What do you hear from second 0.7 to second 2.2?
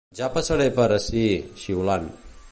per ací... xiulant.